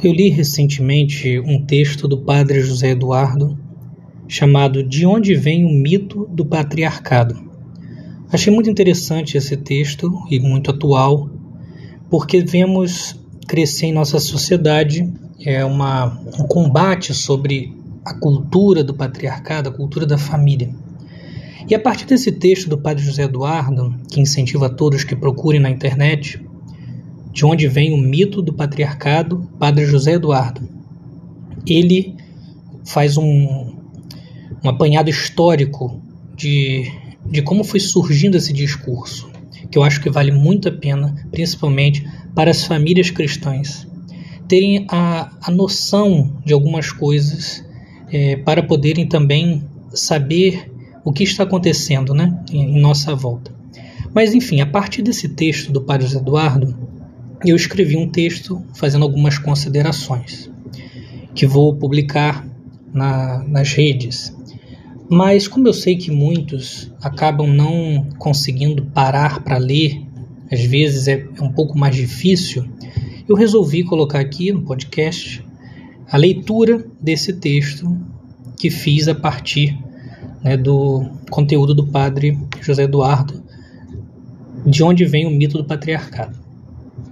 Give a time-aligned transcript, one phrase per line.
[0.00, 3.58] Eu li recentemente um texto do padre José Eduardo
[4.28, 7.36] chamado De onde vem o mito do patriarcado.
[8.30, 11.28] Achei muito interessante esse texto e muito atual,
[12.08, 15.12] porque vemos crescer em nossa sociedade
[15.44, 20.70] é uma, um combate sobre a cultura do patriarcado, a cultura da família.
[21.68, 25.70] E a partir desse texto do padre José Eduardo, que incentiva todos que procurem na
[25.70, 26.40] internet,
[27.38, 30.68] de onde vem o mito do patriarcado, Padre José Eduardo.
[31.64, 32.16] Ele
[32.84, 33.76] faz um,
[34.64, 36.02] um apanhado histórico
[36.34, 36.90] de,
[37.30, 39.30] de como foi surgindo esse discurso,
[39.70, 42.04] que eu acho que vale muito a pena, principalmente
[42.34, 43.86] para as famílias cristãs,
[44.48, 47.64] terem a, a noção de algumas coisas
[48.10, 50.72] é, para poderem também saber
[51.04, 53.54] o que está acontecendo né, em, em nossa volta.
[54.12, 56.97] Mas enfim, a partir desse texto do Padre José Eduardo,
[57.44, 60.50] eu escrevi um texto fazendo algumas considerações
[61.34, 62.46] que vou publicar
[62.92, 64.36] na, nas redes.
[65.08, 70.02] Mas como eu sei que muitos acabam não conseguindo parar para ler,
[70.50, 72.66] às vezes é, é um pouco mais difícil,
[73.28, 75.44] eu resolvi colocar aqui no podcast
[76.10, 77.96] a leitura desse texto
[78.58, 79.78] que fiz a partir
[80.42, 83.42] né, do conteúdo do padre José Eduardo,
[84.66, 86.37] de onde vem o mito do patriarcado.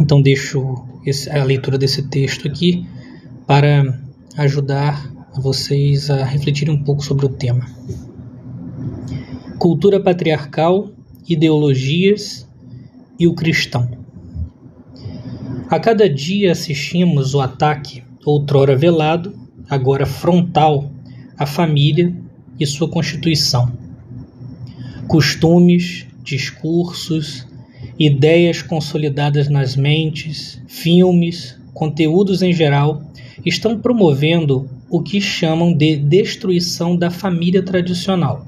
[0.00, 2.86] Então deixo esse, a leitura desse texto aqui
[3.46, 4.00] para
[4.36, 7.66] ajudar vocês a refletirem um pouco sobre o tema.
[9.58, 10.90] Cultura patriarcal,
[11.28, 12.48] ideologias
[13.18, 13.90] e o cristão.
[15.68, 20.90] A cada dia assistimos o ataque, outrora velado, agora frontal,
[21.38, 22.14] à família
[22.58, 23.72] e sua constituição.
[25.06, 27.46] Costumes, discursos,
[28.00, 33.02] ideias consolidadas nas mentes, filmes, conteúdos em geral,
[33.44, 38.46] estão promovendo o que chamam de destruição da família tradicional.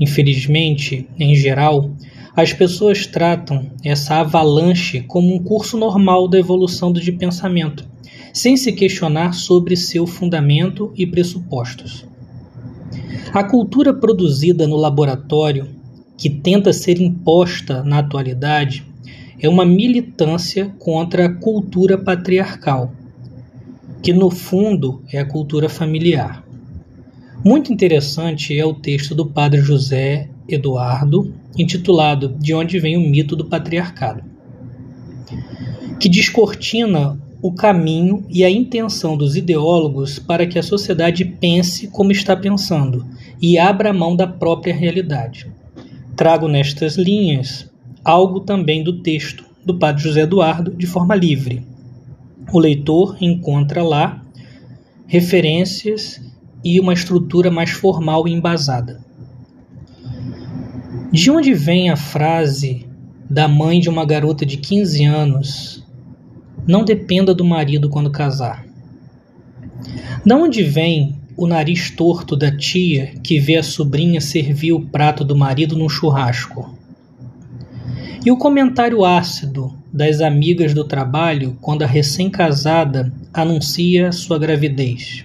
[0.00, 1.90] Infelizmente, em geral,
[2.34, 7.86] as pessoas tratam essa avalanche como um curso normal da evolução de pensamento,
[8.32, 12.06] sem se questionar sobre seu fundamento e pressupostos.
[13.34, 15.81] A cultura produzida no laboratório
[16.22, 18.86] que tenta ser imposta na atualidade
[19.40, 22.92] é uma militância contra a cultura patriarcal,
[24.00, 26.46] que no fundo é a cultura familiar.
[27.44, 33.34] Muito interessante é o texto do padre José Eduardo, intitulado De onde vem o mito
[33.34, 34.22] do patriarcado,
[35.98, 42.12] que descortina o caminho e a intenção dos ideólogos para que a sociedade pense como
[42.12, 43.04] está pensando
[43.40, 45.50] e abra mão da própria realidade.
[46.22, 47.68] Trago nestas linhas
[48.04, 51.66] algo também do texto do Padre José Eduardo de forma livre.
[52.52, 54.24] O leitor encontra lá
[55.08, 56.22] referências
[56.62, 59.04] e uma estrutura mais formal e embasada.
[61.10, 62.86] De onde vem a frase
[63.28, 65.84] da mãe de uma garota de 15 anos:
[66.64, 68.64] Não dependa do marido quando casar?
[70.24, 75.24] De onde vem o nariz torto da tia que vê a sobrinha servir o prato
[75.24, 76.76] do marido num churrasco.
[78.24, 85.24] E o comentário ácido das amigas do trabalho quando a recém-casada anuncia sua gravidez.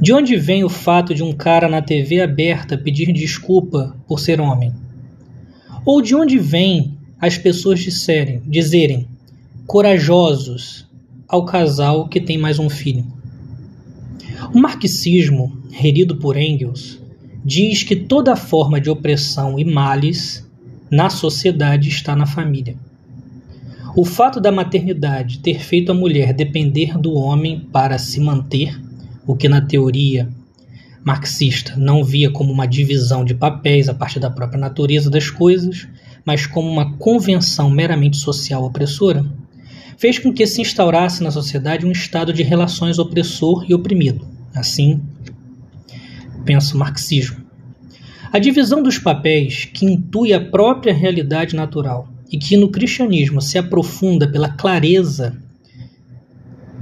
[0.00, 4.40] De onde vem o fato de um cara na TV aberta pedir desculpa por ser
[4.40, 4.72] homem?
[5.84, 9.06] Ou de onde vem as pessoas disserem, dizerem
[9.66, 10.86] corajosos
[11.28, 13.19] ao casal que tem mais um filho?
[14.54, 17.00] O marxismo, herido por Engels,
[17.44, 20.46] diz que toda forma de opressão e males
[20.90, 22.76] na sociedade está na família.
[23.96, 28.80] O fato da maternidade ter feito a mulher depender do homem para se manter,
[29.26, 30.28] o que na teoria
[31.04, 35.88] marxista não via como uma divisão de papéis a partir da própria natureza das coisas,
[36.24, 39.24] mas como uma convenção meramente social opressora,
[40.00, 44.26] fez com que se instaurasse na sociedade um estado de relações opressor e oprimido.
[44.54, 45.02] Assim,
[46.42, 47.36] pensa o marxismo.
[48.32, 53.58] A divisão dos papéis, que intui a própria realidade natural e que no cristianismo se
[53.58, 55.36] aprofunda pela clareza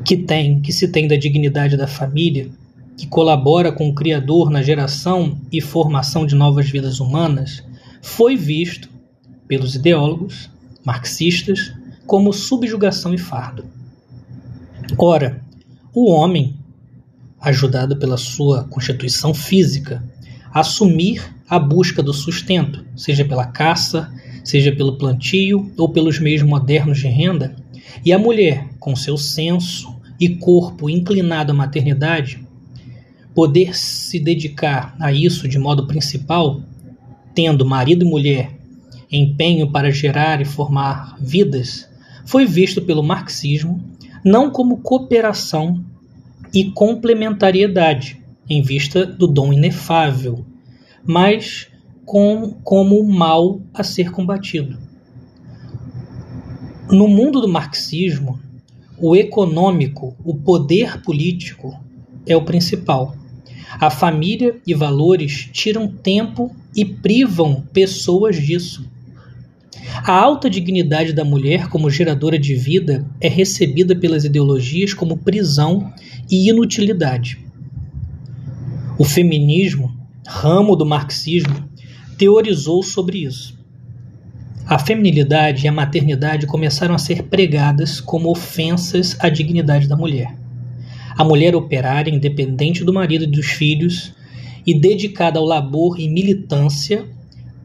[0.05, 2.49] que tem, que se tem da dignidade da família,
[2.97, 7.65] que colabora com o Criador na geração e formação de novas vidas humanas,
[8.01, 8.89] foi visto
[9.49, 10.49] pelos ideólogos
[10.85, 11.73] marxistas
[12.09, 13.67] como subjugação e fardo.
[14.97, 15.45] Ora,
[15.95, 16.57] o homem
[17.39, 20.03] ajudado pela sua constituição física,
[20.51, 24.11] assumir a busca do sustento, seja pela caça,
[24.43, 27.55] seja pelo plantio ou pelos meios modernos de renda,
[28.03, 32.41] e a mulher, com seu senso e corpo inclinado à maternidade,
[33.35, 36.63] poder se dedicar a isso de modo principal,
[37.35, 38.59] tendo marido e mulher
[39.11, 41.88] empenho para gerar e formar vidas,
[42.29, 43.83] foi visto pelo marxismo
[44.23, 45.83] não como cooperação
[46.53, 50.45] e complementariedade, em vista do dom inefável,
[51.07, 51.69] mas
[52.05, 54.77] com, como o mal a ser combatido.
[56.91, 58.39] No mundo do marxismo,
[58.99, 61.81] o econômico, o poder político
[62.27, 63.17] é o principal.
[63.81, 68.87] A família e valores tiram tempo e privam pessoas disso.
[70.05, 75.93] A alta dignidade da mulher como geradora de vida é recebida pelas ideologias como prisão
[76.31, 77.39] e inutilidade.
[78.99, 79.95] O feminismo,
[80.27, 81.69] ramo do marxismo,
[82.17, 83.59] teorizou sobre isso.
[84.67, 90.37] A feminilidade e a maternidade começaram a ser pregadas como ofensas à dignidade da mulher.
[91.17, 94.15] A mulher operária, independente do marido e dos filhos,
[94.67, 97.07] e dedicada ao labor e militância,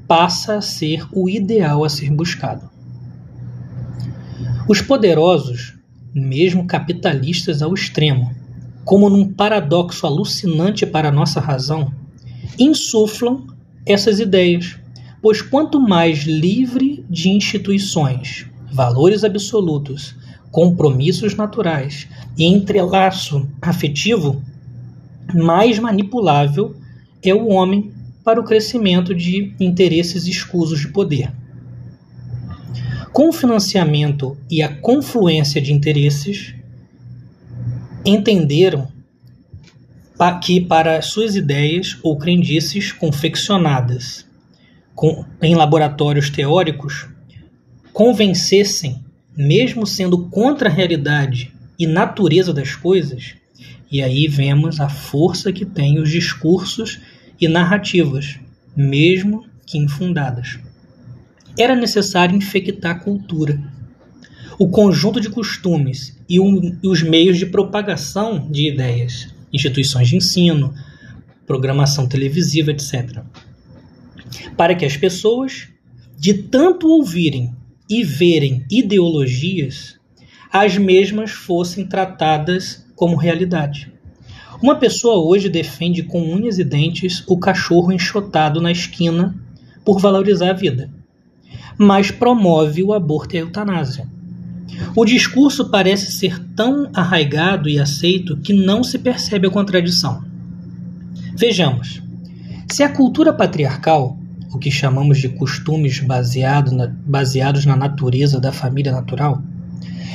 [0.08, 2.70] passa a ser o ideal a ser buscado.
[4.68, 5.76] Os poderosos,
[6.14, 8.34] mesmo capitalistas ao extremo,
[8.86, 11.94] como num paradoxo alucinante para nossa razão,
[12.60, 13.48] insuflam
[13.86, 14.78] essas ideias,
[15.22, 20.16] pois quanto mais livre de instituições, valores absolutos,
[20.52, 22.08] compromissos naturais
[22.38, 24.42] e entrelaço afetivo,
[25.34, 26.76] mais manipulável
[27.24, 27.93] é o homem
[28.24, 31.32] para o crescimento de interesses escusos de poder.
[33.12, 36.56] Com o financiamento e a confluência de interesses,
[38.06, 38.88] entenderam
[40.42, 44.26] que para suas ideias ou crendices confeccionadas
[44.96, 47.08] com, em laboratórios teóricos
[47.92, 49.04] convencessem,
[49.36, 53.36] mesmo sendo contra a realidade e natureza das coisas,
[53.92, 57.00] e aí vemos a força que tem os discursos
[57.44, 58.40] e narrativas,
[58.76, 60.60] mesmo que infundadas.
[61.58, 63.62] Era necessário infectar a cultura,
[64.58, 70.16] o conjunto de costumes e, um, e os meios de propagação de ideias, instituições de
[70.16, 70.74] ensino,
[71.46, 73.22] programação televisiva, etc.
[74.58, 75.68] Para que as pessoas,
[76.18, 77.54] de tanto ouvirem
[77.90, 80.00] e verem ideologias,
[80.52, 83.93] as mesmas fossem tratadas como realidade.
[84.64, 89.36] Uma pessoa hoje defende com unhas e dentes o cachorro enxotado na esquina
[89.84, 90.90] por valorizar a vida,
[91.78, 94.08] mas promove o aborto e a eutanásia.
[94.96, 100.24] O discurso parece ser tão arraigado e aceito que não se percebe a contradição.
[101.36, 102.02] Vejamos:
[102.72, 104.18] se a cultura patriarcal,
[104.54, 109.44] o que chamamos de costumes baseado na, baseados na natureza da família natural,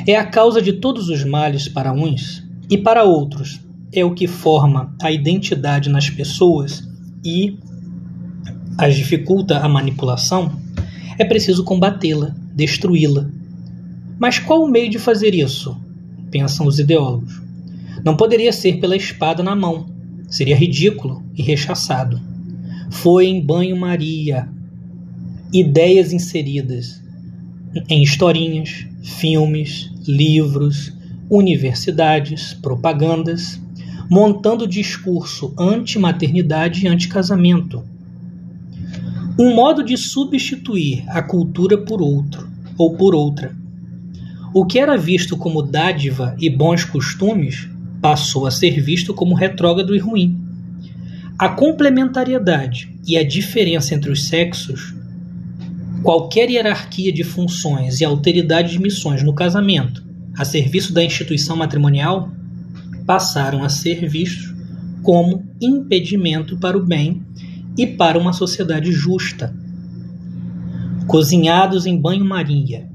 [0.07, 4.27] é a causa de todos os males para uns e para outros é o que
[4.27, 6.87] forma a identidade nas pessoas
[7.25, 7.59] e
[8.77, 10.53] as dificulta a manipulação,
[11.19, 13.29] é preciso combatê-la, destruí-la.
[14.19, 15.77] Mas qual o meio de fazer isso?
[16.31, 17.41] Pensam os ideólogos.
[18.05, 19.89] Não poderia ser pela espada na mão.
[20.29, 22.21] Seria ridículo e rechaçado.
[22.91, 24.49] Foi em banho-maria.
[25.53, 27.03] Ideias inseridas
[27.89, 30.93] em historinhas, filmes, livros,
[31.31, 33.61] universidades, propagandas,
[34.09, 37.85] montando discurso anti-maternidade e anti-casamento.
[39.39, 43.55] Um modo de substituir a cultura por outro ou por outra.
[44.55, 47.69] O que era visto como dádiva e bons costumes
[48.01, 50.39] passou a ser visto como retrógrado e ruim.
[51.39, 54.95] A complementariedade e a diferença entre os sexos,
[56.03, 60.03] qualquer hierarquia de funções e alteridade de missões no casamento
[60.37, 62.31] a serviço da instituição matrimonial
[63.09, 64.55] passaram a ser vistos
[65.03, 67.23] como impedimento para o bem
[67.75, 69.57] e para uma sociedade justa.
[71.07, 72.87] Cozinhados em banho-maria.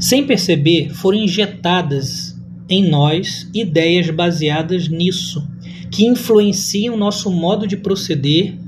[0.00, 5.46] Sem perceber, foram injetadas em nós ideias baseadas nisso,
[5.90, 8.58] que influenciam nosso modo de proceder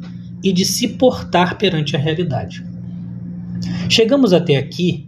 [0.45, 2.63] e de se portar perante a realidade.
[3.89, 5.07] Chegamos até aqui,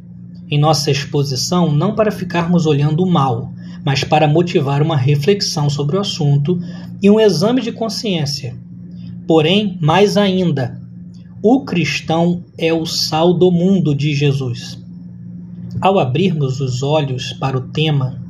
[0.51, 3.53] em nossa exposição, não para ficarmos olhando o mal,
[3.85, 6.59] mas para motivar uma reflexão sobre o assunto
[7.03, 8.57] e um exame de consciência.
[9.27, 10.81] Porém, mais ainda,
[11.43, 14.79] o cristão é o sal do mundo de Jesus.
[15.81, 18.21] Ao abrirmos os olhos para o tema,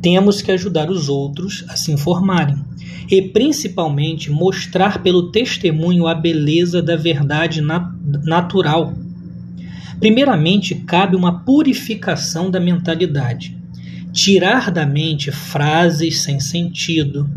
[0.00, 2.56] temos que ajudar os outros a se informarem
[3.10, 7.84] e, principalmente, mostrar pelo testemunho a beleza da verdade nat
[8.24, 8.92] natural.
[9.98, 13.61] Primeiramente, cabe uma purificação da mentalidade
[14.12, 17.28] tirar da mente frases sem sentido,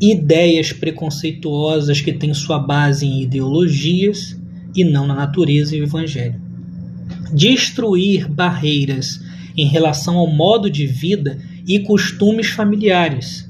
[0.00, 4.36] ideias preconceituosas que têm sua base em ideologias
[4.74, 6.40] e não na natureza e o evangelho.
[7.32, 9.20] Destruir barreiras
[9.56, 13.48] em relação ao modo de vida e costumes familiares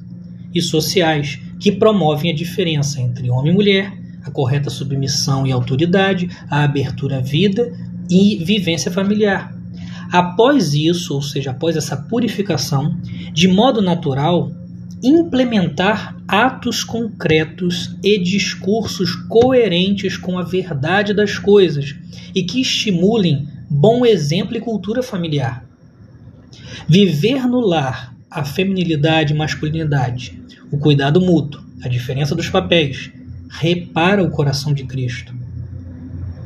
[0.54, 3.92] e sociais que promovem a diferença entre homem e mulher,
[4.22, 7.72] a correta submissão e autoridade, a abertura à vida
[8.10, 9.55] e vivência familiar.
[10.10, 12.96] Após isso, ou seja, após essa purificação,
[13.32, 14.52] de modo natural,
[15.02, 21.94] implementar atos concretos e discursos coerentes com a verdade das coisas
[22.34, 25.64] e que estimulem bom exemplo e cultura familiar.
[26.88, 33.10] Viver no lar a feminilidade e masculinidade, o cuidado mútuo, a diferença dos papéis,
[33.48, 35.34] repara o coração de Cristo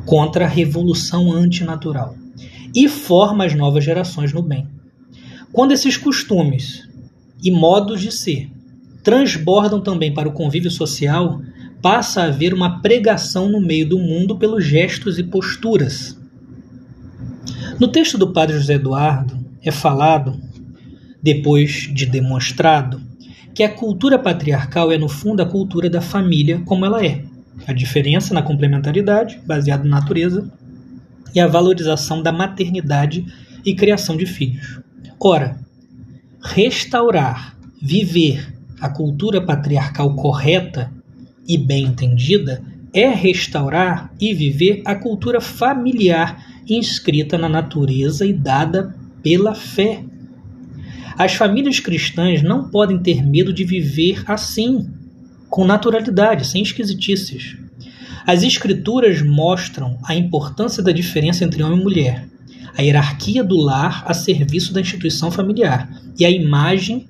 [0.05, 2.17] contra a revolução antinatural
[2.75, 4.67] e forma as novas gerações no bem.
[5.53, 6.89] Quando esses costumes
[7.43, 8.51] e modos de ser
[9.03, 11.41] transbordam também para o convívio social,
[11.81, 16.19] passa a haver uma pregação no meio do mundo pelos gestos e posturas.
[17.79, 20.39] No texto do Padre José Eduardo é falado,
[21.23, 23.01] depois de demonstrado,
[23.55, 27.25] que a cultura patriarcal é no fundo a cultura da família como ela é.
[27.67, 30.51] A diferença na complementaridade, baseada na natureza,
[31.35, 33.25] e a valorização da maternidade
[33.65, 34.81] e criação de filhos.
[35.19, 35.59] Ora,
[36.43, 40.91] restaurar, viver a cultura patriarcal correta
[41.47, 48.95] e bem entendida é restaurar e viver a cultura familiar inscrita na natureza e dada
[49.23, 50.05] pela fé.
[51.17, 54.89] As famílias cristãs não podem ter medo de viver assim,
[55.49, 57.57] com naturalidade, sem esquisitices.
[58.27, 62.29] As escrituras mostram a importância da diferença entre homem e mulher,
[62.77, 67.09] a hierarquia do lar a serviço da instituição familiar e a imagem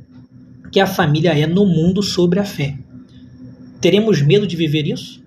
[0.70, 2.78] que a família é no mundo sobre a fé.
[3.80, 5.20] Teremos medo de viver isso?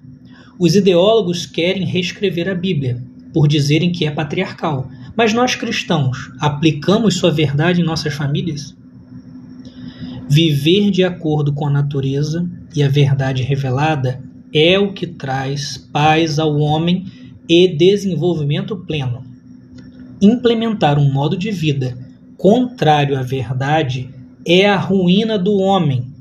[0.57, 4.87] Os ideólogos querem reescrever a Bíblia, por dizerem que é patriarcal,
[5.17, 8.75] mas nós cristãos aplicamos sua verdade em nossas famílias?
[10.29, 14.23] Viver de acordo com a natureza e a verdade revelada
[14.53, 17.05] é o que traz paz ao homem
[17.49, 19.25] e desenvolvimento pleno.
[20.21, 21.97] Implementar um modo de vida
[22.37, 24.09] contrário à verdade
[24.45, 26.13] é a ruína do homem,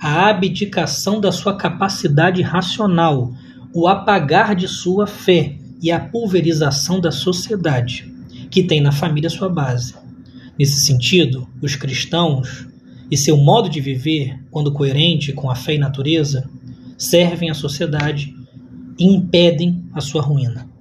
[0.00, 3.32] a abdicação da sua capacidade racional,
[3.72, 8.10] o apagar de sua fé e a pulverização da sociedade,
[8.50, 9.94] que tem na família sua base.
[10.58, 12.66] Nesse sentido, os cristãos
[13.10, 16.48] e seu modo de viver, quando coerente com a fé e natureza,
[16.96, 18.34] servem à sociedade
[18.98, 20.73] e impedem a sua ruína.